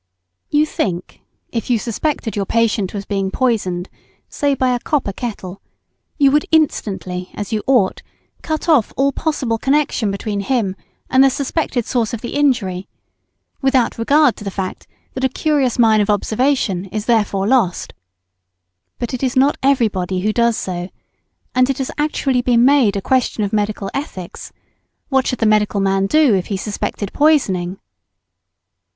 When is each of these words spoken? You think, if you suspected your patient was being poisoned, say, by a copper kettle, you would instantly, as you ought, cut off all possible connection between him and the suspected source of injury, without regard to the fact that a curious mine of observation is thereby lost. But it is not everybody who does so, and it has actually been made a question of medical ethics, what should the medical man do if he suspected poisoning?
You 0.49 0.65
think, 0.65 1.21
if 1.51 1.69
you 1.69 1.77
suspected 1.77 2.35
your 2.35 2.47
patient 2.47 2.91
was 2.91 3.05
being 3.05 3.29
poisoned, 3.29 3.87
say, 4.29 4.55
by 4.55 4.73
a 4.73 4.79
copper 4.79 5.13
kettle, 5.13 5.61
you 6.17 6.31
would 6.31 6.47
instantly, 6.51 7.29
as 7.35 7.53
you 7.53 7.61
ought, 7.67 8.01
cut 8.41 8.67
off 8.67 8.91
all 8.97 9.11
possible 9.11 9.59
connection 9.59 10.09
between 10.09 10.39
him 10.39 10.75
and 11.07 11.23
the 11.23 11.29
suspected 11.29 11.85
source 11.85 12.15
of 12.15 12.25
injury, 12.25 12.87
without 13.61 13.99
regard 13.99 14.35
to 14.37 14.43
the 14.43 14.49
fact 14.49 14.87
that 15.13 15.23
a 15.23 15.29
curious 15.29 15.77
mine 15.77 16.01
of 16.01 16.09
observation 16.09 16.85
is 16.85 17.05
thereby 17.05 17.45
lost. 17.45 17.93
But 18.97 19.13
it 19.13 19.21
is 19.21 19.35
not 19.35 19.55
everybody 19.61 20.21
who 20.21 20.33
does 20.33 20.57
so, 20.57 20.89
and 21.53 21.69
it 21.69 21.77
has 21.77 21.91
actually 21.99 22.41
been 22.41 22.65
made 22.65 22.95
a 22.95 23.03
question 23.03 23.43
of 23.43 23.53
medical 23.53 23.91
ethics, 23.93 24.51
what 25.09 25.27
should 25.27 25.37
the 25.37 25.45
medical 25.45 25.79
man 25.79 26.07
do 26.07 26.33
if 26.33 26.47
he 26.47 26.57
suspected 26.57 27.13
poisoning? 27.13 27.77